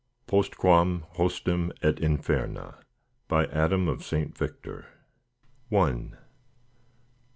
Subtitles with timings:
[0.25, 2.79] POSTQUAM HOSTEM ET INFERNA
[3.27, 4.35] By Adam of St.
[4.35, 4.87] Victor.
[5.71, 6.17] _(_See p.